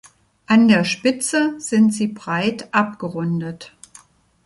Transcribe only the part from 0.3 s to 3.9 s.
An der Spitze sind sie breit abgerundet.